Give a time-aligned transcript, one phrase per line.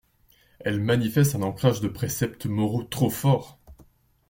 [0.59, 3.59] Elle manifeste un ancrage de préceptes moraux trop fort